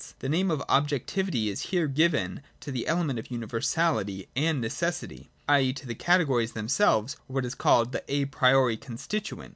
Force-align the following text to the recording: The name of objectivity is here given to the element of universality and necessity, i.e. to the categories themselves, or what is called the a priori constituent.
The 0.17 0.29
name 0.29 0.49
of 0.49 0.63
objectivity 0.67 1.49
is 1.49 1.61
here 1.65 1.87
given 1.87 2.41
to 2.61 2.71
the 2.71 2.87
element 2.87 3.19
of 3.19 3.29
universality 3.29 4.29
and 4.35 4.59
necessity, 4.59 5.29
i.e. 5.47 5.73
to 5.73 5.85
the 5.85 5.93
categories 5.93 6.53
themselves, 6.53 7.17
or 7.29 7.35
what 7.35 7.45
is 7.45 7.53
called 7.53 7.91
the 7.91 8.03
a 8.07 8.25
priori 8.25 8.77
constituent. 8.77 9.49